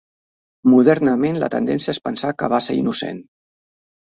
Modernament 0.71 1.37
la 1.43 1.49
tendència 1.57 1.93
és 1.97 2.01
pensar 2.09 2.33
que 2.41 2.51
va 2.55 2.63
ser 2.69 2.79
innocent. 2.81 3.23